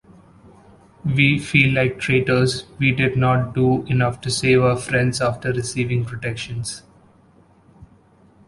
[1.05, 6.05] We feel like traitors, we did not do enough to save our friends after receiving
[6.05, 6.81] protections.